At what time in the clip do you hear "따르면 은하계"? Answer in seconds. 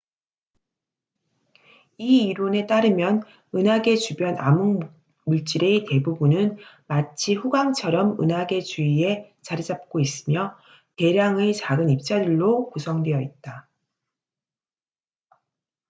2.65-3.97